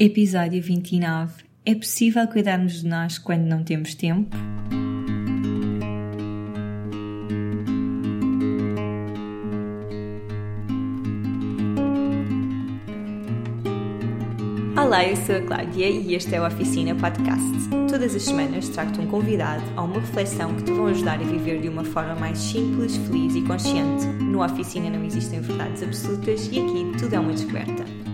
Episódio 0.00 0.62
29. 0.62 1.42
É 1.66 1.74
possível 1.74 2.24
cuidarmos 2.28 2.82
de 2.82 2.86
nós 2.86 3.18
quando 3.18 3.42
não 3.42 3.64
temos 3.64 3.96
tempo? 3.96 4.36
Olá, 14.80 15.04
eu 15.04 15.16
sou 15.16 15.34
a 15.34 15.40
Cláudia 15.40 15.90
e 15.90 16.14
este 16.14 16.32
é 16.36 16.40
o 16.40 16.46
Oficina 16.46 16.94
Podcast. 16.94 17.68
Todas 17.90 18.14
as 18.14 18.22
semanas 18.22 18.68
trago-te 18.68 19.00
um 19.00 19.08
convidado 19.08 19.64
a 19.74 19.82
uma 19.82 19.98
reflexão 19.98 20.54
que 20.54 20.62
te 20.62 20.70
vão 20.70 20.86
ajudar 20.86 21.20
a 21.20 21.24
viver 21.24 21.60
de 21.60 21.68
uma 21.68 21.82
forma 21.82 22.14
mais 22.14 22.38
simples, 22.38 22.96
feliz 22.98 23.34
e 23.34 23.42
consciente. 23.42 24.06
No 24.06 24.44
Oficina 24.44 24.90
não 24.90 25.04
existem 25.04 25.40
verdades 25.40 25.82
absolutas 25.82 26.46
e 26.52 26.60
aqui 26.60 26.92
tudo 27.00 27.14
é 27.14 27.18
uma 27.18 27.32
descoberta. 27.32 28.07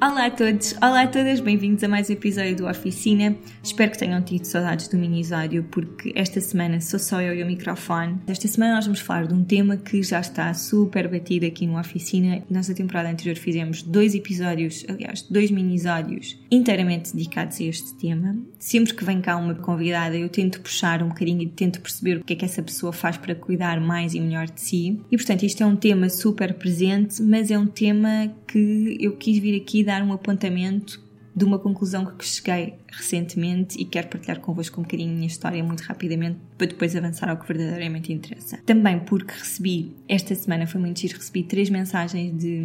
Olá 0.00 0.26
a 0.26 0.30
todos, 0.30 0.74
olá 0.74 1.02
a 1.02 1.06
todas, 1.08 1.40
bem-vindos 1.40 1.82
a 1.82 1.88
mais 1.88 2.08
um 2.08 2.12
episódio 2.12 2.54
do 2.54 2.68
Oficina. 2.68 3.36
Espero 3.60 3.90
que 3.90 3.98
tenham 3.98 4.22
tido 4.22 4.44
saudades 4.44 4.86
do 4.86 4.96
minisódio, 4.96 5.64
porque 5.72 6.12
esta 6.14 6.40
semana 6.40 6.80
sou 6.80 7.00
só 7.00 7.20
eu 7.20 7.34
e 7.34 7.42
o 7.42 7.46
microfone. 7.46 8.16
Esta 8.28 8.46
semana 8.46 8.76
nós 8.76 8.84
vamos 8.84 9.00
falar 9.00 9.26
de 9.26 9.34
um 9.34 9.42
tema 9.42 9.76
que 9.76 10.00
já 10.04 10.20
está 10.20 10.54
super 10.54 11.08
batido 11.08 11.46
aqui 11.46 11.66
no 11.66 11.76
Oficina. 11.76 12.44
Nós, 12.48 12.68
na 12.68 12.76
temporada 12.76 13.08
anterior, 13.08 13.34
fizemos 13.36 13.82
dois 13.82 14.14
episódios, 14.14 14.86
aliás, 14.88 15.22
dois 15.22 15.50
minisódios 15.50 16.38
inteiramente 16.48 17.12
dedicados 17.12 17.60
a 17.60 17.64
este 17.64 17.92
tema. 17.94 18.36
Sempre 18.56 18.94
que 18.94 19.04
vem 19.04 19.20
cá 19.20 19.36
uma 19.36 19.56
convidada, 19.56 20.16
eu 20.16 20.28
tento 20.28 20.60
puxar 20.60 21.02
um 21.02 21.08
bocadinho 21.08 21.42
e 21.42 21.48
tento 21.48 21.80
perceber 21.80 22.18
o 22.18 22.24
que 22.24 22.34
é 22.34 22.36
que 22.36 22.44
essa 22.44 22.62
pessoa 22.62 22.92
faz 22.92 23.16
para 23.16 23.34
cuidar 23.34 23.80
mais 23.80 24.14
e 24.14 24.20
melhor 24.20 24.46
de 24.46 24.60
si. 24.60 25.00
E, 25.10 25.16
portanto, 25.16 25.42
isto 25.42 25.60
é 25.60 25.66
um 25.66 25.74
tema 25.74 26.08
super 26.08 26.54
presente, 26.54 27.20
mas 27.20 27.50
é 27.50 27.58
um 27.58 27.66
tema 27.66 28.32
que 28.46 28.96
eu 29.00 29.16
quis 29.16 29.38
vir 29.38 29.60
aqui 29.60 29.87
dar 29.88 30.02
um 30.02 30.12
apontamento 30.12 31.08
de 31.38 31.44
uma 31.44 31.58
conclusão 31.58 32.04
que 32.04 32.24
cheguei 32.26 32.74
recentemente 32.88 33.80
e 33.80 33.84
quero 33.84 34.08
partilhar 34.08 34.40
convosco 34.40 34.80
um 34.80 34.82
bocadinho 34.82 35.12
a 35.12 35.14
minha 35.14 35.26
história 35.26 35.62
muito 35.62 35.82
rapidamente 35.82 36.38
para 36.56 36.66
depois 36.66 36.96
avançar 36.96 37.30
ao 37.30 37.36
que 37.36 37.46
verdadeiramente 37.46 38.12
interessa. 38.12 38.58
Também 38.66 38.98
porque 38.98 39.32
recebi, 39.32 39.94
esta 40.08 40.34
semana 40.34 40.66
foi 40.66 40.80
muito 40.80 40.98
giro, 40.98 41.16
recebi 41.16 41.44
três 41.44 41.70
mensagens 41.70 42.36
de 42.36 42.60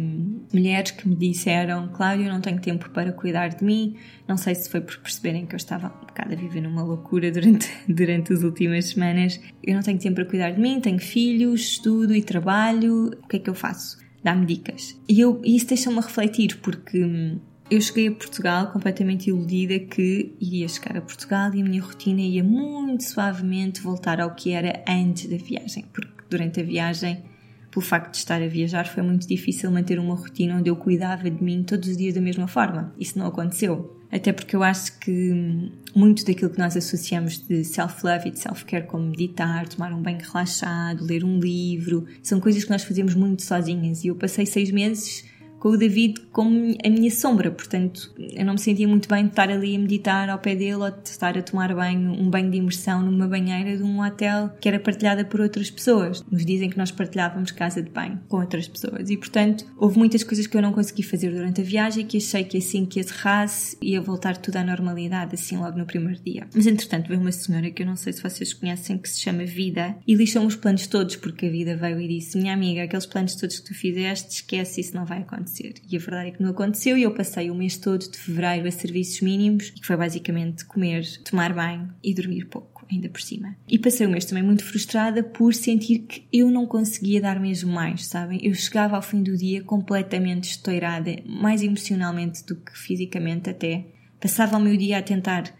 mulheres 0.52 0.90
que 0.90 1.08
me 1.08 1.14
disseram 1.14 1.88
Cláudio, 1.88 2.26
eu 2.26 2.32
não 2.32 2.40
tenho 2.40 2.60
tempo 2.60 2.90
para 2.90 3.12
cuidar 3.12 3.48
de 3.48 3.64
mim, 3.64 3.96
não 4.26 4.36
sei 4.36 4.56
se 4.56 4.68
foi 4.68 4.80
por 4.80 4.96
perceberem 4.98 5.46
que 5.46 5.54
eu 5.54 5.58
estava 5.58 5.86
um 6.02 6.06
bocado 6.06 6.32
a 6.32 6.36
viver 6.36 6.60
numa 6.60 6.82
loucura 6.82 7.30
durante, 7.30 7.70
durante 7.88 8.32
as 8.32 8.42
últimas 8.42 8.86
semanas. 8.86 9.40
Eu 9.62 9.74
não 9.76 9.82
tenho 9.82 10.00
tempo 10.00 10.16
para 10.16 10.24
cuidar 10.24 10.50
de 10.50 10.60
mim, 10.60 10.80
tenho 10.80 10.98
filhos, 10.98 11.60
estudo 11.60 12.14
e 12.14 12.22
trabalho, 12.22 13.12
o 13.22 13.28
que 13.28 13.36
é 13.36 13.38
que 13.38 13.48
eu 13.48 13.54
faço? 13.54 14.03
Dá-me 14.24 14.46
dicas. 14.46 14.98
E, 15.06 15.20
eu, 15.20 15.40
isso 15.44 15.66
deixa-me 15.66 16.00
refletir, 16.00 16.58
porque 16.62 17.04
hum, 17.04 17.38
eu 17.70 17.80
cheguei 17.80 18.08
a 18.08 18.12
Portugal 18.12 18.72
completamente 18.72 19.28
iludida 19.28 19.78
que 19.78 20.34
iria 20.40 20.66
chegar 20.66 20.96
a 20.96 21.02
Portugal 21.02 21.54
e 21.54 21.60
a 21.60 21.64
minha 21.64 21.82
rotina 21.82 22.20
ia 22.20 22.42
muito 22.42 23.04
suavemente 23.04 23.82
voltar 23.82 24.20
ao 24.20 24.34
que 24.34 24.50
era 24.50 24.82
antes 24.88 25.28
da 25.28 25.36
viagem, 25.36 25.84
porque 25.92 26.24
durante 26.30 26.60
a 26.60 26.64
viagem, 26.64 27.22
pelo 27.70 27.84
facto 27.84 28.12
de 28.12 28.16
estar 28.16 28.42
a 28.42 28.48
viajar, 28.48 28.86
foi 28.86 29.02
muito 29.02 29.28
difícil 29.28 29.70
manter 29.70 29.98
uma 29.98 30.14
rotina 30.14 30.56
onde 30.56 30.70
eu 30.70 30.76
cuidava 30.76 31.30
de 31.30 31.42
mim 31.42 31.62
todos 31.62 31.88
os 31.88 31.96
dias 31.96 32.14
da 32.14 32.20
mesma 32.20 32.48
forma. 32.48 32.94
Isso 32.98 33.18
não 33.18 33.26
aconteceu. 33.26 34.00
Até 34.14 34.32
porque 34.32 34.54
eu 34.54 34.62
acho 34.62 34.96
que 35.00 35.72
muito 35.92 36.24
daquilo 36.24 36.48
que 36.48 36.58
nós 36.58 36.76
associamos 36.76 37.36
de 37.36 37.64
self-love 37.64 38.28
e 38.28 38.30
de 38.30 38.38
self-care, 38.38 38.86
como 38.86 39.08
meditar, 39.08 39.68
tomar 39.68 39.92
um 39.92 40.00
banho 40.00 40.20
relaxado, 40.20 41.04
ler 41.04 41.24
um 41.24 41.40
livro, 41.40 42.06
são 42.22 42.38
coisas 42.38 42.62
que 42.62 42.70
nós 42.70 42.84
fazemos 42.84 43.12
muito 43.16 43.42
sozinhas. 43.42 44.04
E 44.04 44.06
eu 44.06 44.14
passei 44.14 44.46
seis 44.46 44.70
meses 44.70 45.24
com 45.64 45.70
o 45.70 45.78
David 45.78 46.20
como 46.30 46.76
a 46.84 46.90
minha 46.90 47.10
sombra, 47.10 47.50
portanto 47.50 48.12
eu 48.18 48.44
não 48.44 48.52
me 48.52 48.58
sentia 48.58 48.86
muito 48.86 49.08
bem 49.08 49.24
de 49.24 49.30
estar 49.30 49.48
ali 49.48 49.74
a 49.74 49.78
meditar 49.78 50.28
ao 50.28 50.38
pé 50.38 50.54
dele 50.54 50.74
ou 50.74 50.90
de 50.90 51.08
estar 51.08 51.38
a 51.38 51.42
tomar 51.42 51.74
banho, 51.74 52.12
um 52.12 52.28
banho 52.28 52.50
de 52.50 52.58
imersão 52.58 53.00
numa 53.00 53.26
banheira 53.26 53.74
de 53.74 53.82
um 53.82 54.04
hotel 54.04 54.50
que 54.60 54.68
era 54.68 54.78
partilhada 54.78 55.24
por 55.24 55.40
outras 55.40 55.70
pessoas. 55.70 56.22
Nos 56.30 56.44
dizem 56.44 56.68
que 56.68 56.76
nós 56.76 56.90
partilhávamos 56.90 57.50
casa 57.50 57.82
de 57.82 57.88
banho 57.88 58.20
com 58.28 58.40
outras 58.40 58.68
pessoas 58.68 59.08
e 59.08 59.16
portanto 59.16 59.64
houve 59.78 59.96
muitas 59.96 60.22
coisas 60.22 60.46
que 60.46 60.54
eu 60.54 60.60
não 60.60 60.70
consegui 60.70 61.02
fazer 61.02 61.30
durante 61.30 61.62
a 61.62 61.64
viagem 61.64 62.04
que 62.04 62.18
achei 62.18 62.44
que 62.44 62.58
assim 62.58 62.84
que 62.84 63.00
aterrasse 63.00 63.78
ia 63.80 64.02
voltar 64.02 64.36
tudo 64.36 64.56
à 64.56 64.62
normalidade 64.62 65.34
assim 65.34 65.56
logo 65.56 65.78
no 65.78 65.86
primeiro 65.86 66.20
dia. 66.22 66.46
Mas 66.54 66.66
entretanto 66.66 67.08
veio 67.08 67.22
uma 67.22 67.32
senhora 67.32 67.70
que 67.70 67.82
eu 67.82 67.86
não 67.86 67.96
sei 67.96 68.12
se 68.12 68.22
vocês 68.22 68.52
conhecem 68.52 68.98
que 68.98 69.08
se 69.08 69.18
chama 69.18 69.46
Vida 69.46 69.96
e 70.06 70.14
lixou 70.14 70.44
os 70.44 70.56
planos 70.56 70.86
todos 70.86 71.16
porque 71.16 71.46
a 71.46 71.50
vida 71.50 71.74
veio 71.74 71.98
e 72.02 72.08
disse 72.18 72.36
minha 72.36 72.52
amiga, 72.52 72.82
aqueles 72.82 73.06
planos 73.06 73.34
todos 73.34 73.60
que 73.60 73.68
tu 73.68 73.74
fizeste, 73.74 74.28
esquece, 74.28 74.82
isso 74.82 74.94
não 74.94 75.06
vai 75.06 75.20
acontecer 75.20 75.53
acontecer. 75.54 75.74
E 75.88 75.96
a 75.96 76.00
verdade 76.00 76.28
é 76.28 76.30
que 76.32 76.42
não 76.42 76.50
aconteceu 76.50 76.98
e 76.98 77.02
eu 77.02 77.14
passei 77.14 77.50
o 77.50 77.54
mês 77.54 77.76
todo 77.76 78.10
de 78.10 78.18
fevereiro 78.18 78.66
a 78.66 78.70
serviços 78.70 79.20
mínimos, 79.20 79.70
que 79.70 79.86
foi 79.86 79.96
basicamente 79.96 80.64
comer, 80.64 81.04
tomar 81.22 81.52
banho 81.52 81.92
e 82.02 82.12
dormir 82.12 82.46
pouco, 82.46 82.84
ainda 82.90 83.08
por 83.08 83.20
cima. 83.20 83.56
E 83.68 83.78
passei 83.78 84.06
o 84.06 84.10
mês 84.10 84.24
também 84.24 84.42
muito 84.42 84.64
frustrada 84.64 85.22
por 85.22 85.54
sentir 85.54 86.00
que 86.00 86.26
eu 86.32 86.50
não 86.50 86.66
conseguia 86.66 87.20
dar 87.20 87.40
mesmo 87.40 87.72
mais, 87.72 88.06
sabem? 88.06 88.40
Eu 88.42 88.54
chegava 88.54 88.96
ao 88.96 89.02
fim 89.02 89.22
do 89.22 89.36
dia 89.36 89.62
completamente 89.62 90.50
estourada, 90.50 91.14
mais 91.24 91.62
emocionalmente 91.62 92.44
do 92.44 92.56
que 92.56 92.76
fisicamente 92.76 93.50
até. 93.50 93.86
Passava 94.20 94.56
o 94.56 94.60
meu 94.60 94.76
dia 94.76 94.98
a 94.98 95.02
tentar 95.02 95.54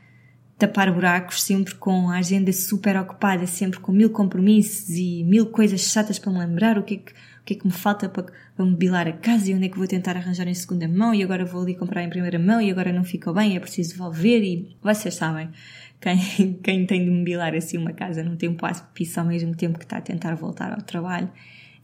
tapar 0.57 0.93
buracos, 0.93 1.43
sempre 1.43 1.75
com 1.75 2.09
a 2.09 2.19
agenda 2.19 2.53
super 2.53 2.97
ocupada, 2.97 3.47
sempre 3.47 3.81
com 3.81 3.93
mil 3.93 4.11
compromissos 4.11 4.89
e 4.91 5.25
mil 5.25 5.47
coisas 5.47 5.81
chatas 5.81 6.19
para 6.19 6.33
me 6.33 6.39
lembrar 6.39 6.79
o 6.79 6.83
que 6.83 6.95
é 6.95 6.97
que 6.99 7.13
o 7.45 7.47
que 7.47 7.53
é 7.53 7.57
que 7.59 7.67
me 7.67 7.73
falta 7.73 8.09
para, 8.09 8.25
mobilar 8.57 9.07
a 9.07 9.13
casa 9.13 9.51
e 9.51 9.55
onde 9.55 9.67
é 9.67 9.69
que 9.69 9.77
vou 9.77 9.87
tentar 9.87 10.17
arranjar 10.17 10.49
em 10.49 10.55
segunda 10.55 10.89
mão 10.89 11.13
e 11.13 11.23
agora 11.23 11.45
vou 11.45 11.61
ali 11.61 11.75
comprar 11.75 12.03
em 12.03 12.09
primeira 12.09 12.39
mão 12.39 12.59
e 12.59 12.71
agora 12.71 12.91
não 12.91 13.05
ficou 13.05 13.35
bem, 13.35 13.55
é 13.55 13.61
preciso 13.61 13.91
devolver 13.91 14.43
e 14.43 14.75
vocês 14.83 15.15
sabem, 15.15 15.51
quem, 16.01 16.55
quem 16.65 16.87
tem 16.87 17.05
de 17.05 17.11
mobilar 17.11 17.55
assim 17.55 17.77
uma 17.77 17.93
casa 17.93 18.25
num 18.25 18.35
tempo 18.35 18.65
ápice 18.65 19.21
ao 19.21 19.27
mesmo 19.27 19.55
tempo 19.55 19.79
que 19.79 19.85
está 19.85 19.99
a 19.99 20.01
tentar 20.01 20.35
voltar 20.37 20.73
ao 20.73 20.81
trabalho 20.81 21.31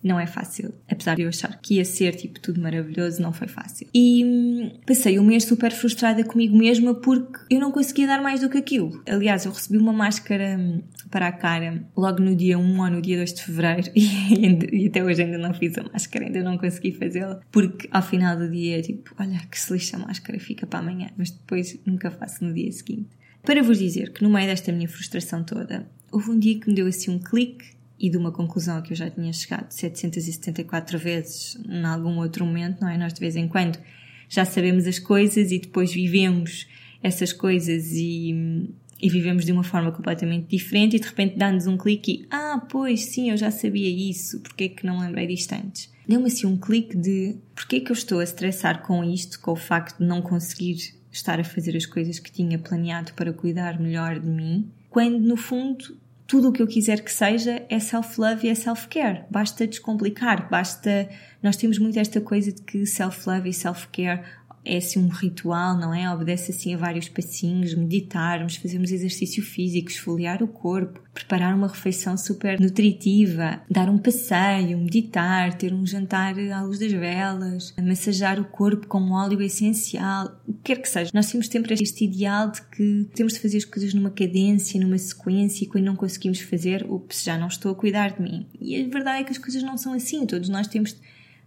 não 0.03 0.19
é 0.19 0.27
fácil. 0.27 0.75
Apesar 0.91 1.15
de 1.15 1.23
eu 1.23 1.29
achar 1.29 1.59
que 1.61 1.75
ia 1.75 1.85
ser 1.85 2.15
tipo 2.15 2.41
tudo 2.41 2.61
maravilhoso, 2.61 3.21
não 3.21 3.33
foi 3.33 3.49
fácil. 3.49 3.87
E 3.95 4.25
hum, 4.25 4.71
passei 4.87 5.19
um 5.19 5.25
mês 5.25 5.45
super 5.45 5.71
frustrada 5.73 6.25
comigo 6.25 6.57
mesma 6.57 6.95
porque 6.95 7.39
eu 7.51 7.61
não 7.61 7.71
conseguia 7.71 8.07
dar 8.07 8.23
mais 8.23 8.41
do 8.41 8.49
que 8.49 8.59
aquilo. 8.59 9.03
Aliás, 9.09 9.45
eu 9.45 9.53
recebi 9.53 9.79
uma 9.79 9.93
máscara 9.93 10.57
hum, 10.59 10.83
para 11.11 11.29
a 11.29 11.33
cara 11.33 11.85
logo 11.97 12.21
no 12.21 12.35
dia 12.35 12.59
1 12.59 12.81
ou 12.81 12.91
no 12.91 13.03
dia 13.03 13.17
2 13.19 13.35
de 13.35 13.43
fevereiro 13.43 13.91
e, 13.95 14.85
e 14.85 14.87
até 14.87 15.05
hoje 15.05 15.23
ainda 15.23 15.39
não 15.39 15.53
fiz 15.53 15.77
a 15.79 15.83
máscara, 15.83 16.27
ainda 16.27 16.43
não 16.43 16.57
consegui 16.57 16.93
fazê-la 16.93 17.41
porque 17.51 17.89
ao 17.91 18.03
final 18.03 18.37
do 18.37 18.51
dia, 18.51 18.81
tipo, 18.81 19.15
olha 19.19 19.41
que 19.51 19.59
se 19.59 19.73
lixa 19.73 19.97
a 19.97 20.01
máscara, 20.01 20.39
fica 20.39 20.67
para 20.67 20.79
amanhã, 20.79 21.11
mas 21.17 21.31
depois 21.31 21.79
nunca 21.85 22.11
faço 22.11 22.45
no 22.45 22.55
dia 22.55 22.71
seguinte. 22.73 23.09
Para 23.43 23.63
vos 23.63 23.79
dizer 23.79 24.13
que 24.13 24.23
no 24.23 24.31
meio 24.31 24.47
desta 24.47 24.71
minha 24.71 24.89
frustração 24.89 25.43
toda, 25.43 25.87
houve 26.13 26.31
um 26.31 26.39
dia 26.39 26.59
que 26.59 26.69
me 26.69 26.75
deu 26.75 26.87
assim 26.87 27.11
um 27.11 27.19
clique 27.19 27.80
e 28.01 28.09
de 28.09 28.17
uma 28.17 28.33
conclusão 28.33 28.79
a 28.79 28.83
que 28.83 28.93
eu 28.93 28.97
já 28.97 29.11
tinha 29.11 29.33
chegado 29.33 29.71
774 29.71 30.99
vezes 30.99 31.59
em 31.69 31.85
algum 31.85 32.19
outro 32.19 32.47
momento, 32.47 32.81
não 32.81 32.89
é? 32.89 32.97
Nós 32.97 33.13
de 33.13 33.21
vez 33.21 33.37
em 33.37 33.47
quando 33.47 33.79
já 34.29 34.45
sabemos 34.45 34.87
as 34.87 34.99
coisas 34.99 35.53
e 35.53 35.59
depois 35.59 35.93
vivemos 35.93 36.67
essas 37.03 37.33
coisas 37.33 37.93
e, 37.93 38.73
e 39.03 39.09
vivemos 39.11 39.45
de 39.45 39.53
uma 39.53 39.63
forma 39.63 39.93
completamente 39.93 40.49
diferente 40.49 40.97
e 40.97 41.01
de 41.01 41.07
repente 41.07 41.37
dá-nos 41.37 41.67
um 41.67 41.77
clique 41.77 42.13
e 42.13 42.27
ah, 42.31 42.67
pois 42.71 43.05
sim, 43.07 43.31
eu 43.31 43.37
já 43.37 43.51
sabia 43.51 43.89
isso, 43.89 44.41
porque 44.41 44.65
é 44.65 44.69
que 44.69 44.87
não 44.87 45.01
lembrei 45.01 45.27
disto 45.27 45.53
antes? 45.53 45.91
Deu-me 46.09 46.27
assim 46.27 46.47
um 46.47 46.57
clique 46.57 46.97
de 46.97 47.37
porque 47.55 47.77
é 47.77 47.81
que 47.81 47.91
eu 47.91 47.95
estou 47.95 48.21
a 48.21 48.25
estressar 48.25 48.83
com 48.83 49.05
isto, 49.05 49.39
com 49.41 49.53
o 49.53 49.57
facto 49.57 49.99
de 49.99 50.07
não 50.07 50.23
conseguir 50.23 50.95
estar 51.13 51.39
a 51.39 51.45
fazer 51.45 51.77
as 51.77 51.85
coisas 51.85 52.19
que 52.19 52.33
tinha 52.33 52.59
planeado 52.59 53.13
para 53.13 53.33
cuidar 53.33 53.79
melhor 53.79 54.19
de 54.19 54.29
mim, 54.29 54.71
quando 54.89 55.19
no 55.19 55.37
fundo 55.37 55.97
tudo 56.31 56.51
o 56.51 56.53
que 56.53 56.63
eu 56.63 56.67
quiser 56.69 57.03
que 57.03 57.13
seja 57.13 57.67
é 57.69 57.81
self-love 57.81 58.47
e 58.47 58.51
é 58.51 58.55
self-care. 58.55 59.25
Basta 59.29 59.67
descomplicar, 59.67 60.49
basta. 60.49 61.09
Nós 61.43 61.57
temos 61.57 61.77
muito 61.77 61.99
esta 61.99 62.21
coisa 62.21 62.53
de 62.53 62.63
que 62.63 62.87
self-love 62.87 63.49
e 63.49 63.53
self-care 63.53 64.23
é 64.65 64.77
assim 64.77 65.01
um 65.01 65.09
ritual, 65.09 65.77
não 65.77 65.95
é? 65.95 66.13
Obedece 66.13 66.51
assim 66.51 66.75
a 66.75 66.77
vários 66.77 67.09
passinhos, 67.09 67.75
meditarmos, 67.75 68.57
fazermos 68.57 68.93
exercício 68.93 69.43
físico, 69.43 69.91
esfoliar 69.91 70.43
o 70.43 70.49
corpo, 70.49 71.01
preparar 71.15 71.55
uma 71.55 71.69
refeição 71.69 72.17
super 72.17 72.61
nutritiva, 72.61 73.63
dar 73.71 73.89
um 73.89 73.99
passeio, 73.99 74.79
meditar, 74.79 75.55
ter 75.55 75.73
um 75.73 75.87
jantar 75.87 76.39
à 76.39 76.63
luz 76.63 76.79
das 76.79 76.93
velas, 76.93 77.75
massajar 77.83 78.39
o 78.39 78.45
corpo 78.45 78.87
com 78.87 79.01
um 79.01 79.13
óleo 79.13 79.41
essencial, 79.41 80.41
o 80.47 80.53
que 80.53 80.75
quer 80.75 80.83
que 80.83 80.89
seja. 80.89 81.11
Nós 81.15 81.31
temos 81.31 81.49
sempre 81.49 81.75
este 81.75 82.05
ideal 82.05 82.51
de 82.51 82.63
que 82.63 83.09
temos 83.15 83.35
de 83.35 83.41
fazer 83.41 83.59
as 83.59 83.65
coisas 83.65 83.95
numa 83.95 84.11
cadência, 84.11 84.81
numa 84.81 84.99
sequência, 84.99 85.65
e 85.65 85.69
quando 85.69 85.85
não 85.85 85.97
conseguimos 85.97 86.41
fazer, 86.41 86.85
ups, 86.89 87.23
já 87.23 87.39
não 87.39 87.49
estou 87.49 87.73
a 87.73 87.75
cuidar 87.75 88.13
de 88.13 88.23
mim. 88.23 88.47
E 88.61 88.83
a 88.83 88.89
verdade 88.89 89.23
é 89.23 89.25
que 89.25 89.33
as 89.33 89.39
coisas 89.39 89.63
não 89.63 89.79
são 89.79 89.95
assim. 89.95 90.27
Todos 90.27 90.49
nós 90.49 90.69
temos 90.69 90.97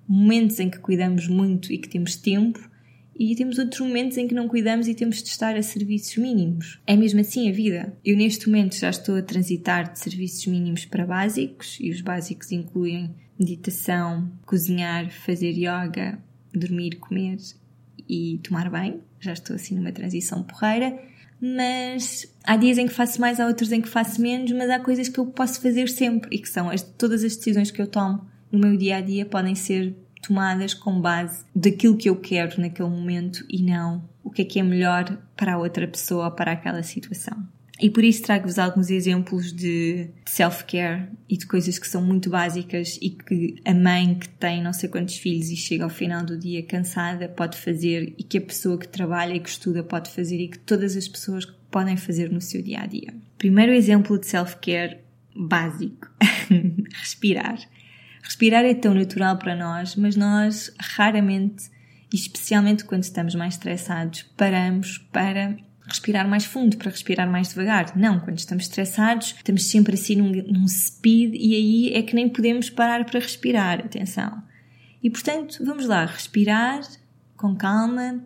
momentos 0.08 0.60
em 0.60 0.70
que 0.70 0.80
cuidamos 0.80 1.28
muito 1.28 1.72
e 1.72 1.78
que 1.78 1.88
temos 1.88 2.16
tempo 2.16 2.73
e 3.18 3.36
temos 3.36 3.58
outros 3.58 3.80
momentos 3.82 4.18
em 4.18 4.28
que 4.28 4.34
não 4.34 4.48
cuidamos 4.48 4.88
e 4.88 4.96
temos 4.96 5.22
de 5.22 5.30
estar 5.30 5.56
a 5.56 5.62
serviços 5.62 6.18
mínimos. 6.18 6.80
É 6.88 6.96
mesmo 6.96 7.20
assim 7.20 7.50
a 7.50 7.54
vida. 7.54 7.96
Eu 8.04 8.18
neste 8.18 8.48
momento 8.48 8.76
já 8.76 8.90
estou 8.90 9.16
a 9.16 9.22
transitar 9.22 9.92
de 9.92 10.00
serviços 10.00 10.46
mínimos 10.48 10.86
para 10.86 11.06
básicos 11.06 11.78
e 11.80 11.90
os 11.92 12.02
básicos 12.02 12.52
incluem 12.52 13.14
meditação, 13.40 14.32
cozinhar, 14.46 15.12
fazer 15.12 15.52
yoga, 15.52 16.20
dormir, 16.54 16.98
comer 16.98 17.38
e 18.10 18.40
tomar 18.44 18.70
banho. 18.70 19.02
Já 19.20 19.34
estou 19.34 19.56
assim 19.56 19.76
numa 19.76 19.92
transição 19.92 20.44
porreira. 20.44 20.98
Mas 21.40 22.34
há 22.44 22.56
dias 22.56 22.78
em 22.78 22.88
que 22.88 22.94
faço 22.94 23.20
mais, 23.20 23.40
há 23.40 23.48
outros 23.48 23.72
em 23.72 23.82
que 23.82 23.90
faço 23.90 24.22
menos, 24.22 24.52
mas 24.54 24.70
há 24.70 24.80
coisas 24.80 25.10
que 25.10 25.20
eu 25.20 25.26
posso 25.26 25.60
fazer 25.60 25.90
sempre 25.90 26.30
e 26.34 26.40
que 26.40 26.48
são 26.48 26.70
as, 26.70 26.82
todas 26.82 27.24
as 27.24 27.36
decisões 27.36 27.70
que 27.70 27.82
eu 27.82 27.88
tomo 27.88 28.26
no 28.50 28.60
meu 28.60 28.78
dia 28.78 28.98
a 28.98 29.02
dia 29.02 29.26
podem 29.26 29.54
ser 29.56 29.94
tomadas 30.24 30.74
com 30.74 31.00
base 31.00 31.46
daquilo 31.56 31.98
que 31.98 32.10
eu 32.10 32.16
quero 32.16 32.60
naquele 32.60 32.90
momento 32.90 33.46
e 33.50 33.62
não 33.62 34.04
o 34.24 34.32
que 34.32 34.42
é 34.42 34.46
que 34.46 34.60
é 34.60 34.64
melhor 34.64 35.18
para 35.36 35.54
a 35.54 35.58
outra 35.58 35.88
pessoa 35.88 36.26
ou 36.26 36.32
para 36.32 36.54
aquela 36.54 36.82
situação. 36.82 37.46
E 37.80 37.90
por 37.90 38.04
isso 38.04 38.22
trago-vos 38.22 38.60
alguns 38.60 38.90
exemplos 38.90 39.52
de 39.52 40.10
self-care 40.26 41.10
e 41.28 41.36
de 41.36 41.46
coisas 41.46 41.80
que 41.80 41.88
são 41.88 42.02
muito 42.02 42.30
básicas 42.30 42.98
e 43.02 43.10
que 43.10 43.56
a 43.66 43.74
mãe 43.74 44.16
que 44.16 44.30
tem 44.30 44.62
não 44.62 44.72
sei 44.72 44.88
quantos 44.88 45.18
filhos 45.18 45.50
e 45.50 45.56
chega 45.56 45.84
ao 45.84 45.90
final 45.90 46.24
do 46.24 46.38
dia 46.38 46.64
cansada 46.64 47.28
pode 47.28 47.58
fazer 47.58 48.14
e 48.18 48.24
que 48.24 48.38
a 48.38 48.42
pessoa 48.42 48.78
que 48.78 48.88
trabalha 48.88 49.34
e 49.34 49.40
que 49.40 49.50
estuda 49.50 49.84
pode 49.84 50.12
fazer 50.12 50.38
e 50.38 50.48
que 50.48 50.60
todas 50.60 50.96
as 50.96 51.08
pessoas 51.08 51.46
podem 51.70 51.98
fazer 51.98 52.32
no 52.32 52.40
seu 52.40 52.62
dia 52.62 52.82
a 52.82 52.86
dia. 52.86 53.14
Primeiro 53.38 53.74
exemplo 53.74 54.20
de 54.20 54.28
self-care 54.28 55.00
básico: 55.36 56.08
respirar. 57.02 57.58
Respirar 58.24 58.64
é 58.64 58.74
tão 58.74 58.94
natural 58.94 59.38
para 59.38 59.54
nós, 59.54 59.96
mas 59.98 60.16
nós 60.16 60.74
raramente, 60.80 61.70
especialmente 62.12 62.86
quando 62.86 63.04
estamos 63.04 63.36
mais 63.36 63.56
estressados, 63.56 64.24
paramos 64.38 64.98
para 65.12 65.58
respirar 65.86 66.28
mais 66.28 66.46
fundo, 66.46 66.78
para 66.78 66.90
respirar 66.90 67.30
mais 67.30 67.50
devagar. 67.50 67.96
Não, 67.98 68.22
quando 68.22 68.40
estamos 68.40 68.64
estressados, 68.64 69.36
estamos 69.38 69.66
sempre 69.66 69.96
assim 69.96 70.16
num, 70.16 70.32
num 70.32 70.68
speed 70.68 71.36
e 71.36 71.54
aí 71.54 71.94
é 71.94 72.02
que 72.02 72.16
nem 72.16 72.30
podemos 72.30 72.70
parar 72.70 73.04
para 73.06 73.20
respirar. 73.20 73.82
Atenção. 73.82 74.42
E 75.04 75.10
portanto, 75.10 75.64
vamos 75.66 75.86
lá, 75.86 76.06
respirar 76.06 76.82
com 77.36 77.54
calma 77.56 78.24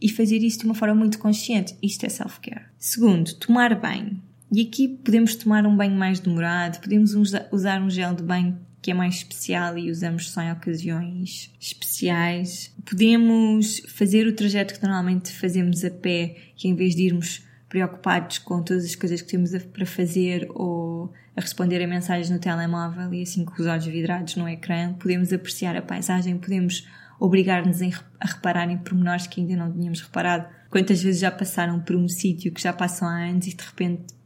e 0.00 0.08
fazer 0.08 0.38
isso 0.38 0.60
de 0.60 0.66
uma 0.66 0.74
forma 0.74 0.94
muito 0.94 1.18
consciente. 1.18 1.76
Isto 1.82 2.06
é 2.06 2.08
self-care. 2.08 2.66
Segundo, 2.78 3.34
tomar 3.34 3.74
banho. 3.74 4.22
E 4.52 4.62
aqui 4.62 4.88
podemos 4.88 5.36
tomar 5.36 5.64
um 5.64 5.76
banho 5.76 5.94
mais 5.94 6.18
demorado, 6.18 6.80
podemos 6.80 7.14
usar 7.14 7.80
um 7.80 7.88
gel 7.88 8.14
de 8.14 8.22
banho 8.22 8.58
que 8.82 8.90
é 8.90 8.94
mais 8.94 9.16
especial 9.16 9.76
e 9.76 9.90
usamos 9.90 10.30
só 10.30 10.40
em 10.40 10.50
ocasiões 10.50 11.52
especiais. 11.60 12.74
Podemos 12.84 13.80
fazer 13.88 14.26
o 14.26 14.34
trajeto 14.34 14.74
que 14.74 14.82
normalmente 14.82 15.32
fazemos 15.32 15.84
a 15.84 15.90
pé, 15.90 16.36
que 16.56 16.66
em 16.66 16.74
vez 16.74 16.96
de 16.96 17.02
irmos 17.02 17.42
preocupados 17.68 18.38
com 18.38 18.62
todas 18.62 18.84
as 18.84 18.94
coisas 18.96 19.22
que 19.22 19.28
temos 19.28 19.52
para 19.64 19.86
fazer 19.86 20.48
ou 20.50 21.12
a 21.36 21.40
responder 21.40 21.82
a 21.82 21.86
mensagens 21.86 22.30
no 22.30 22.38
telemóvel 22.38 23.14
e 23.14 23.22
assim 23.22 23.44
com 23.44 23.62
os 23.62 23.66
olhos 23.68 23.86
vidrados 23.86 24.34
no 24.34 24.48
ecrã, 24.48 24.94
podemos 24.94 25.32
apreciar 25.32 25.76
a 25.76 25.82
paisagem, 25.82 26.38
podemos 26.38 26.88
obrigar-nos 27.20 27.80
a 27.82 28.26
reparar 28.26 28.68
em 28.70 28.78
pormenores 28.78 29.26
que 29.26 29.40
ainda 29.40 29.54
não 29.54 29.70
tínhamos 29.70 30.00
reparado. 30.00 30.48
Quantas 30.70 31.02
vezes 31.02 31.20
já 31.20 31.30
passaram 31.30 31.78
por 31.80 31.94
um 31.94 32.08
sítio 32.08 32.50
que 32.50 32.62
já 32.62 32.72
passam 32.72 33.06
há 33.06 33.24
anos 33.26 33.46
e 33.46 33.54
de 33.54 33.62
repente 33.62 34.19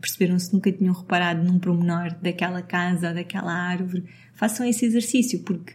perceberam-se 0.00 0.52
nunca 0.52 0.72
tinham 0.72 0.94
reparado 0.94 1.42
num 1.44 1.58
promenor 1.58 2.14
daquela 2.20 2.62
casa 2.62 3.08
ou 3.08 3.14
daquela 3.14 3.52
árvore, 3.52 4.04
façam 4.34 4.66
esse 4.66 4.84
exercício, 4.84 5.40
porque 5.40 5.74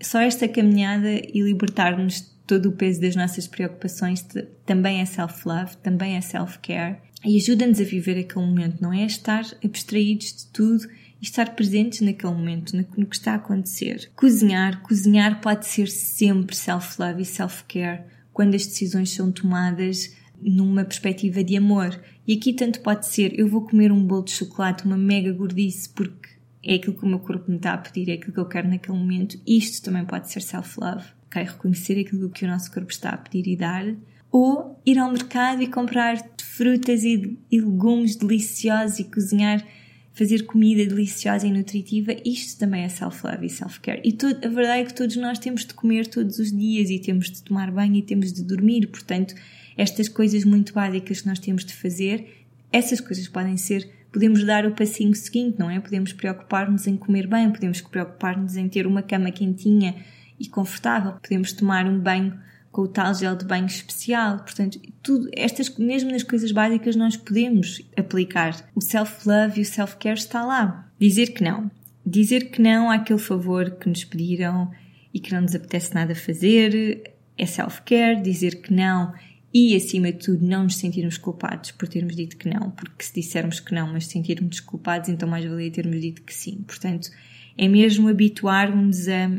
só 0.00 0.20
esta 0.20 0.46
caminhada 0.46 1.10
e 1.10 1.40
libertar-nos 1.40 2.32
todo 2.46 2.68
o 2.68 2.72
peso 2.72 3.00
das 3.00 3.16
nossas 3.16 3.46
preocupações 3.46 4.24
também 4.66 5.00
é 5.00 5.04
self-love, 5.04 5.76
também 5.78 6.16
é 6.16 6.20
self-care. 6.20 6.98
E 7.24 7.38
ajuda-nos 7.38 7.80
a 7.80 7.84
viver 7.84 8.18
aquele 8.18 8.44
momento, 8.44 8.82
não 8.82 8.92
é? 8.92 9.04
Estar 9.06 9.44
abstraídos 9.64 10.26
de 10.34 10.46
tudo 10.48 10.86
e 11.20 11.24
estar 11.24 11.54
presentes 11.54 12.02
naquele 12.02 12.34
momento, 12.34 12.76
no 12.76 13.06
que 13.06 13.16
está 13.16 13.32
a 13.32 13.36
acontecer. 13.36 14.10
Cozinhar, 14.14 14.82
cozinhar 14.82 15.40
pode 15.40 15.66
ser 15.66 15.88
sempre 15.88 16.54
self-love 16.54 17.22
e 17.22 17.24
self-care 17.24 18.02
quando 18.30 18.54
as 18.54 18.66
decisões 18.66 19.10
são 19.10 19.32
tomadas 19.32 20.14
numa 20.44 20.84
perspectiva 20.84 21.42
de 21.42 21.56
amor. 21.56 22.00
E 22.26 22.34
aqui 22.34 22.52
tanto 22.52 22.80
pode 22.80 23.06
ser, 23.06 23.38
eu 23.38 23.48
vou 23.48 23.62
comer 23.62 23.90
um 23.90 24.04
bolo 24.04 24.24
de 24.24 24.32
chocolate, 24.32 24.84
uma 24.84 24.96
mega 24.96 25.32
gordice, 25.32 25.88
porque 25.88 26.28
é 26.62 26.74
aquilo 26.74 26.96
que 26.96 27.04
o 27.04 27.08
meu 27.08 27.18
corpo 27.18 27.50
me 27.50 27.56
está 27.56 27.74
a 27.74 27.78
pedir, 27.78 28.10
é 28.10 28.14
aquilo 28.14 28.32
que 28.32 28.40
eu 28.40 28.48
quero 28.48 28.68
naquele 28.68 28.96
momento. 28.96 29.38
Isto 29.46 29.84
também 29.84 30.04
pode 30.04 30.30
ser 30.30 30.40
self-love, 30.40 31.04
ok? 31.26 31.42
Reconhecer 31.42 32.00
aquilo 32.00 32.30
que 32.30 32.44
o 32.44 32.48
nosso 32.48 32.72
corpo 32.72 32.90
está 32.90 33.10
a 33.10 33.16
pedir 33.16 33.50
e 33.50 33.56
dar. 33.56 33.84
Ou 34.30 34.80
ir 34.84 34.98
ao 34.98 35.12
mercado 35.12 35.62
e 35.62 35.66
comprar 35.66 36.16
frutas 36.42 37.04
e, 37.04 37.38
e 37.50 37.60
legumes 37.60 38.16
deliciosos 38.16 38.98
e 38.98 39.04
cozinhar, 39.04 39.64
fazer 40.12 40.44
comida 40.44 40.86
deliciosa 40.86 41.46
e 41.46 41.52
nutritiva. 41.52 42.12
Isto 42.24 42.60
também 42.60 42.84
é 42.84 42.88
self-love 42.88 43.46
e 43.46 43.50
self-care. 43.50 44.00
E 44.04 44.12
todo, 44.12 44.44
a 44.44 44.48
verdade 44.48 44.82
é 44.82 44.84
que 44.84 44.94
todos 44.94 45.16
nós 45.16 45.38
temos 45.38 45.66
de 45.66 45.74
comer 45.74 46.06
todos 46.06 46.38
os 46.38 46.50
dias 46.50 46.88
e 46.90 46.98
temos 46.98 47.30
de 47.30 47.42
tomar 47.42 47.70
banho 47.70 47.96
e 47.96 48.02
temos 48.02 48.32
de 48.32 48.42
dormir. 48.42 48.86
Portanto, 48.86 49.34
estas 49.76 50.08
coisas 50.08 50.44
muito 50.44 50.72
básicas 50.72 51.20
que 51.20 51.26
nós 51.26 51.38
temos 51.38 51.64
de 51.64 51.74
fazer, 51.74 52.46
essas 52.72 53.00
coisas 53.00 53.28
podem 53.28 53.56
ser, 53.56 53.88
podemos 54.12 54.44
dar 54.44 54.66
o 54.66 54.74
passinho 54.74 55.14
seguinte, 55.14 55.58
não 55.58 55.70
é? 55.70 55.78
Podemos 55.78 56.12
preocupar-nos 56.12 56.86
em 56.86 56.96
comer 56.96 57.26
bem, 57.26 57.50
podemos 57.50 57.80
preocupar-nos 57.80 58.56
em 58.56 58.68
ter 58.68 58.86
uma 58.86 59.02
cama 59.02 59.30
quentinha 59.30 59.94
e 60.38 60.48
confortável, 60.48 61.12
podemos 61.22 61.52
tomar 61.52 61.86
um 61.86 61.98
banho 61.98 62.38
com 62.74 62.82
o 62.82 62.88
tal 62.88 63.14
gel 63.14 63.36
de 63.36 63.44
banho 63.44 63.66
especial. 63.66 64.38
Portanto, 64.38 64.80
tudo, 65.00 65.30
estas, 65.32 65.78
mesmo 65.78 66.10
nas 66.10 66.24
coisas 66.24 66.50
básicas, 66.50 66.96
nós 66.96 67.16
podemos 67.16 67.80
aplicar. 67.96 68.68
O 68.74 68.80
self-love 68.80 69.60
e 69.60 69.62
o 69.62 69.64
self-care 69.64 70.18
está 70.18 70.44
lá. 70.44 70.90
Dizer 70.98 71.28
que 71.28 71.44
não. 71.44 71.70
Dizer 72.04 72.50
que 72.50 72.60
não 72.60 72.90
àquele 72.90 73.20
favor 73.20 73.70
que 73.70 73.88
nos 73.88 74.04
pediram 74.04 74.72
e 75.14 75.20
que 75.20 75.32
não 75.32 75.42
nos 75.42 75.54
apetece 75.54 75.94
nada 75.94 76.16
fazer 76.16 77.14
é 77.38 77.46
self-care. 77.46 78.20
Dizer 78.20 78.60
que 78.60 78.72
não 78.72 79.14
e, 79.54 79.76
acima 79.76 80.10
de 80.10 80.18
tudo, 80.18 80.44
não 80.44 80.64
nos 80.64 80.76
sentirmos 80.78 81.16
culpados 81.16 81.70
por 81.70 81.86
termos 81.86 82.16
dito 82.16 82.36
que 82.36 82.48
não, 82.48 82.72
porque 82.72 83.04
se 83.04 83.14
dissermos 83.14 83.60
que 83.60 83.72
não, 83.72 83.92
mas 83.92 84.08
sentirmos 84.08 84.58
culpados, 84.58 85.08
então 85.08 85.28
mais 85.28 85.44
valia 85.44 85.70
termos 85.70 86.00
dito 86.00 86.22
que 86.22 86.34
sim. 86.34 86.64
Portanto, 86.66 87.08
é 87.56 87.68
mesmo 87.68 88.08
habituar-nos 88.08 89.06
a 89.08 89.30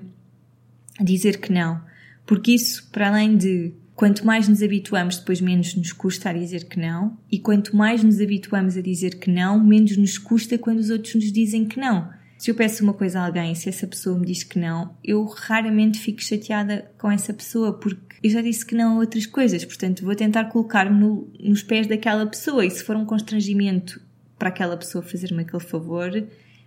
dizer 1.03 1.41
que 1.41 1.51
não, 1.51 1.81
porque 2.25 2.53
isso, 2.53 2.89
para 2.93 3.09
além 3.09 3.35
de 3.35 3.73
quanto 3.93 4.25
mais 4.25 4.47
nos 4.47 4.63
habituamos, 4.63 5.17
depois 5.17 5.41
menos 5.41 5.75
nos 5.75 5.91
custa 5.91 6.29
a 6.29 6.33
dizer 6.33 6.63
que 6.69 6.79
não, 6.79 7.17
e 7.29 7.37
quanto 7.37 7.75
mais 7.75 8.01
nos 8.01 8.21
habituamos 8.21 8.77
a 8.77 8.81
dizer 8.81 9.19
que 9.19 9.29
não, 9.29 9.61
menos 9.61 9.97
nos 9.97 10.17
custa 10.17 10.57
quando 10.57 10.79
os 10.79 10.89
outros 10.89 11.15
nos 11.15 11.29
dizem 11.29 11.65
que 11.65 11.77
não. 11.77 12.09
Se 12.37 12.51
eu 12.51 12.55
peço 12.55 12.83
uma 12.83 12.93
coisa 12.93 13.19
a 13.19 13.25
alguém, 13.25 13.55
se 13.55 13.69
essa 13.69 13.87
pessoa 13.87 14.17
me 14.17 14.25
diz 14.25 14.43
que 14.43 14.59
não, 14.59 14.95
eu 15.03 15.23
raramente 15.25 15.99
fico 15.99 16.21
chateada 16.21 16.91
com 16.97 17.09
essa 17.09 17.33
pessoa, 17.33 17.73
porque 17.73 18.17
eu 18.21 18.29
já 18.29 18.41
disse 18.41 18.65
que 18.65 18.75
não 18.75 18.95
a 18.95 18.99
outras 18.99 19.25
coisas, 19.25 19.63
portanto 19.63 20.03
vou 20.03 20.15
tentar 20.15 20.45
colocar-me 20.45 20.99
no, 20.99 21.29
nos 21.39 21.63
pés 21.63 21.87
daquela 21.87 22.25
pessoa. 22.25 22.65
E 22.65 22.71
se 22.71 22.83
for 22.83 22.95
um 22.95 23.05
constrangimento 23.05 24.01
para 24.37 24.49
aquela 24.49 24.75
pessoa 24.75 25.01
fazer-me 25.01 25.41
aquele 25.41 25.63
favor, 25.63 26.11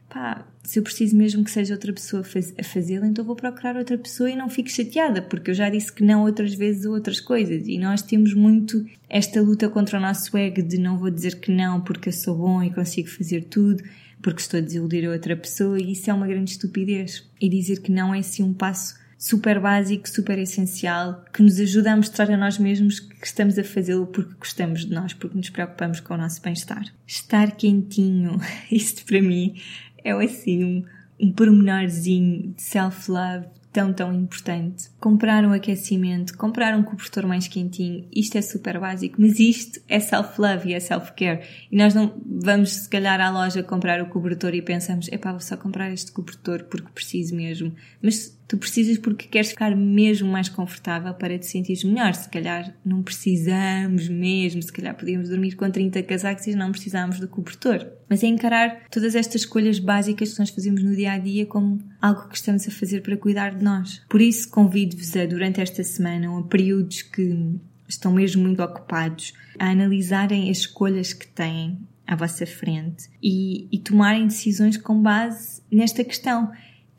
pá, 0.08 0.46
se 0.62 0.78
eu 0.78 0.82
preciso 0.82 1.16
mesmo 1.16 1.44
que 1.44 1.50
seja 1.50 1.74
outra 1.74 1.92
pessoa 1.92 2.22
a 2.58 2.64
fazê-lo, 2.64 3.04
então 3.04 3.24
vou 3.24 3.36
procurar 3.36 3.76
outra 3.76 3.98
pessoa 3.98 4.30
e 4.30 4.36
não 4.36 4.48
fico 4.48 4.70
chateada, 4.70 5.20
porque 5.20 5.50
eu 5.50 5.54
já 5.54 5.68
disse 5.68 5.92
que 5.92 6.02
não 6.02 6.22
outras 6.22 6.54
vezes 6.54 6.86
a 6.86 6.90
outras 6.90 7.20
coisas. 7.20 7.66
E 7.66 7.78
nós 7.78 8.02
temos 8.02 8.34
muito 8.34 8.84
esta 9.08 9.40
luta 9.40 9.68
contra 9.68 9.98
o 9.98 10.00
nosso 10.00 10.36
ego 10.36 10.62
de 10.62 10.78
não 10.78 10.98
vou 10.98 11.10
dizer 11.10 11.40
que 11.40 11.50
não 11.50 11.80
porque 11.80 12.08
eu 12.08 12.12
sou 12.12 12.36
bom 12.36 12.62
e 12.62 12.72
consigo 12.72 13.08
fazer 13.08 13.44
tudo, 13.44 13.82
porque 14.22 14.40
estou 14.40 14.58
a 14.58 14.62
desiludir 14.62 15.08
a 15.08 15.12
outra 15.12 15.36
pessoa 15.36 15.80
e 15.80 15.92
isso 15.92 16.10
é 16.10 16.14
uma 16.14 16.26
grande 16.26 16.52
estupidez. 16.52 17.24
E 17.40 17.48
dizer 17.48 17.80
que 17.80 17.92
não 17.92 18.14
é 18.14 18.18
assim 18.18 18.42
um 18.42 18.52
passo 18.52 18.96
super 19.18 19.58
básico, 19.58 20.08
super 20.08 20.38
essencial, 20.38 21.24
que 21.32 21.42
nos 21.42 21.58
ajuda 21.58 21.92
a 21.92 21.96
mostrar 21.96 22.30
a 22.30 22.36
nós 22.36 22.56
mesmos 22.56 23.00
que 23.00 23.26
estamos 23.26 23.58
a 23.58 23.64
fazê-lo 23.64 24.06
porque 24.06 24.34
gostamos 24.38 24.86
de 24.86 24.92
nós, 24.92 25.12
porque 25.12 25.36
nos 25.36 25.50
preocupamos 25.50 25.98
com 25.98 26.14
o 26.14 26.16
nosso 26.16 26.40
bem-estar. 26.40 26.84
Estar 27.06 27.50
quentinho, 27.52 28.40
isto 28.70 29.04
para 29.04 29.20
mim 29.20 29.60
é 30.04 30.12
assim 30.12 30.64
um, 30.64 30.84
um 31.20 31.32
pormenorzinho 31.32 32.54
de 32.54 32.62
self-love 32.62 33.46
tão, 33.72 33.92
tão 33.92 34.12
importante. 34.12 34.90
Comprar 34.98 35.44
um 35.44 35.52
aquecimento, 35.52 36.36
comprar 36.36 36.76
um 36.76 36.82
cobertor 36.82 37.26
mais 37.26 37.46
quentinho, 37.48 38.08
isto 38.14 38.36
é 38.38 38.42
super 38.42 38.78
básico, 38.78 39.20
mas 39.20 39.38
isto 39.38 39.80
é 39.88 40.00
self-love 40.00 40.70
e 40.70 40.74
é 40.74 40.80
self-care. 40.80 41.42
E 41.70 41.76
nós 41.76 41.94
não 41.94 42.14
vamos, 42.24 42.70
se 42.70 42.88
calhar, 42.88 43.20
à 43.20 43.30
loja 43.30 43.62
comprar 43.62 44.00
o 44.00 44.06
cobertor 44.06 44.54
e 44.54 44.62
pensamos, 44.62 45.08
epá, 45.08 45.30
vou 45.30 45.40
só 45.40 45.56
comprar 45.56 45.90
este 45.92 46.12
cobertor 46.12 46.64
porque 46.64 46.88
preciso 46.92 47.34
mesmo. 47.34 47.74
Mas 48.02 48.37
tu 48.48 48.56
precisas 48.56 48.96
porque 48.96 49.28
queres 49.28 49.50
ficar 49.50 49.76
mesmo 49.76 50.26
mais 50.26 50.48
confortável 50.48 51.12
para 51.12 51.38
te 51.38 51.46
sentir 51.46 51.78
melhor. 51.86 52.14
Se 52.14 52.28
calhar 52.30 52.74
não 52.82 53.02
precisamos 53.02 54.08
mesmo, 54.08 54.62
se 54.62 54.72
calhar 54.72 54.96
podíamos 54.96 55.28
dormir 55.28 55.54
com 55.54 55.70
30 55.70 56.02
casacos 56.02 56.46
e 56.46 56.54
não 56.54 56.72
precisamos 56.72 57.20
do 57.20 57.28
cobertor. 57.28 57.86
Mas 58.08 58.24
é 58.24 58.26
encarar 58.26 58.84
todas 58.90 59.14
estas 59.14 59.42
escolhas 59.42 59.78
básicas 59.78 60.32
que 60.32 60.38
nós 60.38 60.48
fazemos 60.48 60.82
no 60.82 60.96
dia 60.96 61.12
a 61.12 61.18
dia 61.18 61.44
como 61.44 61.78
algo 62.00 62.26
que 62.28 62.36
estamos 62.36 62.66
a 62.66 62.70
fazer 62.70 63.02
para 63.02 63.18
cuidar 63.18 63.54
de 63.54 63.62
nós. 63.62 64.02
Por 64.08 64.22
isso, 64.22 64.48
convido-vos 64.48 65.14
a, 65.14 65.26
durante 65.26 65.60
esta 65.60 65.84
semana, 65.84 66.36
a 66.36 66.42
períodos 66.44 67.02
que 67.02 67.54
estão 67.86 68.12
mesmo 68.12 68.42
muito 68.42 68.62
ocupados, 68.62 69.34
a 69.58 69.68
analisarem 69.68 70.50
as 70.50 70.58
escolhas 70.58 71.12
que 71.12 71.26
têm 71.26 71.78
à 72.06 72.16
vossa 72.16 72.46
frente 72.46 73.10
e, 73.22 73.68
e 73.70 73.78
tomarem 73.78 74.26
decisões 74.26 74.78
com 74.78 75.02
base 75.02 75.60
nesta 75.70 76.02
questão 76.02 76.50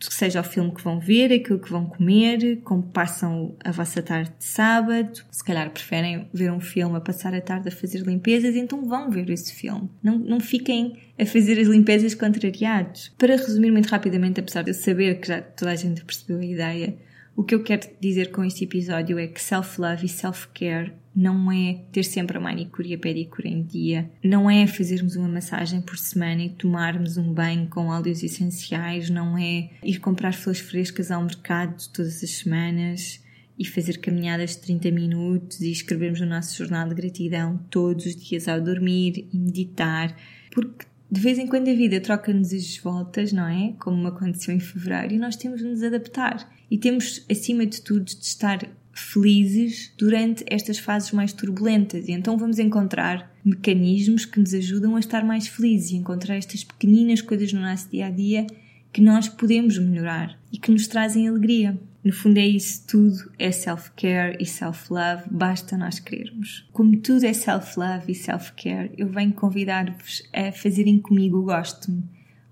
seja 0.01 0.41
o 0.41 0.43
filme 0.43 0.73
que 0.73 0.83
vão 0.83 0.99
ver, 0.99 1.33
aquilo 1.33 1.59
que 1.59 1.69
vão 1.69 1.85
comer, 1.85 2.61
como 2.63 2.83
passam 2.83 3.55
a 3.63 3.71
vossa 3.71 4.01
tarde 4.01 4.31
de 4.37 4.45
sábado. 4.45 5.21
Se 5.31 5.43
calhar 5.43 5.69
preferem 5.69 6.29
ver 6.33 6.51
um 6.51 6.59
filme 6.59 6.97
a 6.97 7.01
passar 7.01 7.33
a 7.33 7.41
tarde 7.41 7.67
a 7.67 7.71
fazer 7.71 7.99
limpezas, 7.99 8.55
então 8.55 8.85
vão 8.85 9.09
ver 9.09 9.29
esse 9.29 9.53
filme. 9.53 9.89
Não, 10.01 10.17
não 10.17 10.39
fiquem 10.39 10.97
a 11.19 11.25
fazer 11.25 11.59
as 11.59 11.67
limpezas 11.67 12.15
contrariados. 12.15 13.11
Para 13.17 13.35
resumir 13.35 13.71
muito 13.71 13.87
rapidamente, 13.87 14.39
apesar 14.39 14.61
de 14.61 14.71
eu 14.71 14.75
saber 14.75 15.19
que 15.19 15.27
já 15.27 15.41
toda 15.41 15.71
a 15.71 15.75
gente 15.75 16.03
percebeu 16.05 16.39
a 16.39 16.45
ideia, 16.45 16.95
o 17.39 17.43
que 17.45 17.55
eu 17.55 17.63
quero 17.63 17.87
dizer 18.01 18.31
com 18.31 18.43
este 18.43 18.65
episódio 18.65 19.17
é 19.17 19.25
que 19.25 19.41
self-love 19.41 20.05
e 20.05 20.09
self-care 20.09 20.91
não 21.15 21.49
é 21.49 21.85
ter 21.89 22.03
sempre 22.03 22.37
a 22.37 22.41
manicure 22.41 22.89
e 22.89 22.95
a 22.95 22.97
pedicure 22.97 23.47
em 23.47 23.63
dia, 23.63 24.11
não 24.21 24.51
é 24.51 24.67
fazermos 24.67 25.15
uma 25.15 25.29
massagem 25.29 25.79
por 25.79 25.97
semana 25.97 26.43
e 26.43 26.49
tomarmos 26.49 27.15
um 27.15 27.33
banho 27.33 27.69
com 27.69 27.87
óleos 27.87 28.23
essenciais, 28.23 29.09
não 29.09 29.37
é 29.37 29.69
ir 29.81 29.99
comprar 29.99 30.33
flores 30.33 30.59
frescas 30.59 31.11
ao 31.11 31.23
mercado 31.23 31.81
todas 31.93 32.21
as 32.21 32.29
semanas 32.29 33.23
e 33.57 33.63
fazer 33.63 33.99
caminhadas 33.99 34.57
de 34.57 34.63
30 34.63 34.91
minutos 34.91 35.61
e 35.61 35.71
escrevermos 35.71 36.19
o 36.19 36.25
nosso 36.25 36.57
jornal 36.57 36.89
de 36.89 36.95
gratidão 36.95 37.57
todos 37.69 38.05
os 38.05 38.17
dias 38.17 38.49
ao 38.49 38.59
dormir 38.59 39.29
e 39.31 39.37
meditar, 39.37 40.13
porque 40.51 40.85
de 41.11 41.19
vez 41.19 41.39
em 41.39 41.47
quando 41.47 41.69
a 41.69 41.73
vida 41.73 41.99
troca-nos 41.99 42.53
as 42.53 42.77
voltas, 42.77 43.33
não 43.33 43.47
é? 43.47 43.73
Como 43.79 44.07
aconteceu 44.07 44.53
em 44.53 44.59
fevereiro, 44.59 45.15
e 45.15 45.17
nós 45.17 45.35
temos 45.35 45.59
de 45.59 45.67
nos 45.67 45.81
adaptar. 45.81 46.47
E 46.69 46.77
temos, 46.77 47.25
acima 47.29 47.65
de 47.65 47.81
tudo, 47.81 48.05
de 48.05 48.23
estar 48.23 48.69
felizes 48.93 49.91
durante 49.97 50.43
estas 50.47 50.77
fases 50.77 51.11
mais 51.11 51.33
turbulentas. 51.33 52.07
E 52.07 52.11
então 52.11 52.37
vamos 52.37 52.59
encontrar 52.59 53.33
mecanismos 53.43 54.25
que 54.25 54.39
nos 54.39 54.53
ajudam 54.53 54.95
a 54.95 54.99
estar 54.99 55.23
mais 55.23 55.47
felizes 55.47 55.91
e 55.91 55.95
encontrar 55.95 56.35
estas 56.35 56.63
pequeninas 56.63 57.21
coisas 57.21 57.53
no 57.53 57.61
nosso 57.61 57.89
dia 57.89 58.07
a 58.07 58.11
dia 58.11 58.45
que 58.91 59.01
nós 59.01 59.27
podemos 59.27 59.77
melhorar 59.77 60.37
e 60.51 60.57
que 60.57 60.71
nos 60.71 60.87
trazem 60.87 61.27
alegria. 61.27 61.79
No 62.03 62.13
fundo 62.13 62.37
é 62.37 62.47
isso 62.47 62.87
tudo, 62.87 63.31
é 63.37 63.51
self-care 63.51 64.37
e 64.39 64.45
self-love, 64.45 65.23
basta 65.29 65.77
nós 65.77 65.99
querermos. 65.99 66.67
Como 66.71 66.97
tudo 66.97 67.25
é 67.25 67.33
self-love 67.33 68.11
e 68.11 68.15
self-care, 68.15 68.91
eu 68.97 69.07
venho 69.09 69.33
convidar-vos 69.33 70.23
a 70.33 70.51
fazerem 70.51 70.99
comigo 70.99 71.37
o 71.37 71.43
Gosto-me, 71.43 72.03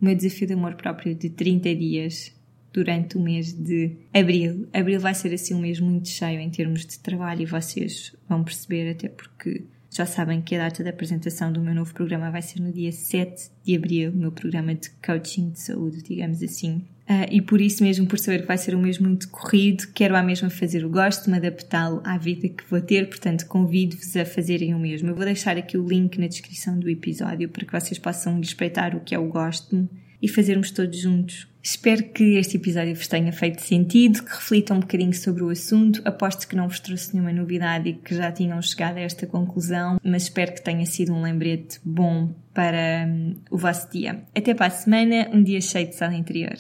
o 0.01 0.05
meu 0.05 0.15
desafio 0.15 0.47
de 0.47 0.53
amor 0.53 0.75
próprio 0.75 1.15
de 1.15 1.29
30 1.29 1.75
dias 1.75 2.35
durante 2.73 3.17
o 3.17 3.21
mês 3.21 3.53
de 3.53 3.95
abril. 4.13 4.67
Abril 4.73 4.99
vai 4.99 5.13
ser 5.13 5.33
assim 5.33 5.53
um 5.53 5.61
mês 5.61 5.79
muito 5.79 6.09
cheio 6.09 6.39
em 6.39 6.49
termos 6.49 6.85
de 6.85 6.99
trabalho 6.99 7.41
e 7.41 7.45
vocês 7.45 8.15
vão 8.27 8.43
perceber, 8.43 8.91
até 8.91 9.07
porque 9.07 9.63
já 9.89 10.05
sabem 10.05 10.41
que 10.41 10.55
a 10.55 10.59
data 10.59 10.83
da 10.83 10.89
apresentação 10.89 11.51
do 11.51 11.61
meu 11.61 11.73
novo 11.73 11.93
programa 11.93 12.29
vai 12.29 12.41
ser 12.41 12.59
no 12.59 12.71
dia 12.71 12.91
7 12.91 13.49
de 13.63 13.75
abril, 13.75 14.11
o 14.11 14.15
meu 14.15 14.31
programa 14.31 14.75
de 14.75 14.89
coaching 15.03 15.49
de 15.51 15.59
saúde, 15.59 16.03
digamos 16.03 16.43
assim. 16.43 16.85
Uh, 17.09 17.23
e 17.31 17.41
por 17.41 17.61
isso 17.61 17.81
mesmo, 17.83 18.05
por 18.05 18.19
saber 18.19 18.41
que 18.41 18.47
vai 18.47 18.57
ser 18.57 18.75
um 18.75 18.81
mês 18.81 18.99
muito 18.99 19.29
corrido, 19.29 19.87
quero 19.93 20.15
à 20.17 20.21
mesma 20.21 20.49
fazer 20.49 20.83
o 20.83 20.89
gosto, 20.89 21.29
me 21.29 21.37
adaptá-lo 21.37 22.01
à 22.03 22.17
vida 22.17 22.49
que 22.49 22.69
vou 22.69 22.81
ter, 22.81 23.07
portanto 23.07 23.45
convido-vos 23.47 24.15
a 24.17 24.25
fazerem 24.25 24.75
o 24.75 24.79
mesmo. 24.79 25.09
Eu 25.09 25.15
vou 25.15 25.23
deixar 25.23 25.57
aqui 25.57 25.77
o 25.77 25.87
link 25.87 26.19
na 26.19 26.27
descrição 26.27 26.77
do 26.77 26.89
episódio 26.89 27.47
para 27.47 27.65
que 27.65 27.71
vocês 27.71 27.97
possam 27.97 28.37
respeitar 28.39 28.93
o 28.93 28.99
que 28.99 29.15
é 29.15 29.19
o 29.19 29.29
gosto 29.29 29.89
e 30.21 30.27
fazermos 30.27 30.71
todos 30.71 30.99
juntos. 30.99 31.47
Espero 31.63 32.03
que 32.03 32.37
este 32.37 32.57
episódio 32.57 32.95
vos 32.95 33.07
tenha 33.07 33.31
feito 33.31 33.61
sentido, 33.61 34.23
que 34.23 34.31
reflitam 34.31 34.77
um 34.77 34.79
bocadinho 34.79 35.13
sobre 35.13 35.43
o 35.43 35.49
assunto. 35.49 36.01
Aposto 36.05 36.47
que 36.47 36.55
não 36.55 36.67
vos 36.67 36.79
trouxe 36.79 37.13
nenhuma 37.13 37.33
novidade 37.33 37.89
e 37.89 37.93
que 37.93 38.15
já 38.15 38.31
tinham 38.31 38.61
chegado 38.61 38.97
a 38.97 39.01
esta 39.01 39.27
conclusão, 39.27 39.99
mas 40.03 40.23
espero 40.23 40.53
que 40.53 40.61
tenha 40.61 40.85
sido 40.85 41.13
um 41.13 41.21
lembrete 41.21 41.79
bom 41.83 42.33
para 42.53 43.05
um, 43.07 43.35
o 43.51 43.57
vosso 43.57 43.89
dia. 43.91 44.23
Até 44.35 44.53
para 44.53 44.67
a 44.67 44.69
semana, 44.69 45.29
um 45.33 45.43
dia 45.43 45.59
cheio 45.59 45.87
de 45.87 45.95
sala 45.95 46.15
interior. 46.15 46.57